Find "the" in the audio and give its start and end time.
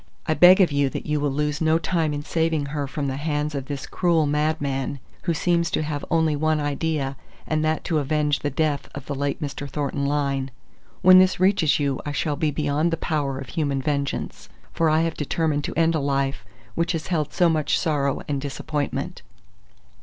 3.05-3.17, 8.39-8.49, 9.05-9.13, 12.89-12.97